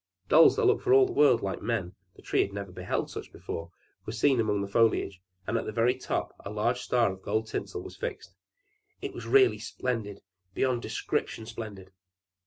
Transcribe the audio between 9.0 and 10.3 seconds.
It was really splendid